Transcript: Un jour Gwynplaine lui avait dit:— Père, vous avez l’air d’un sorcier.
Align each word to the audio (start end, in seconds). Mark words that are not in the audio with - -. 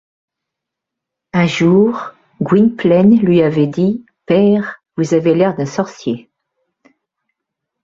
Un 1.31 1.45
jour 1.45 2.13
Gwynplaine 2.41 3.19
lui 3.19 3.43
avait 3.43 3.67
dit:— 3.67 4.03
Père, 4.25 4.81
vous 4.97 5.13
avez 5.13 5.35
l’air 5.35 5.55
d’un 5.55 5.67
sorcier. 5.67 6.31